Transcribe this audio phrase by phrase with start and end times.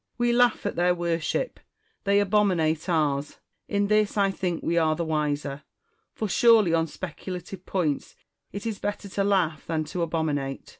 [0.17, 1.59] We laugh at their worship:
[2.05, 3.37] they abominate ours.
[3.67, 5.61] In this I think we are the wiser;
[6.15, 8.15] for surely on speculative points
[8.51, 10.69] it is better to laugh than to abominate.